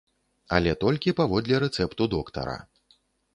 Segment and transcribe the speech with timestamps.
[0.55, 2.57] Але толькі паводле рэцэпту доктара.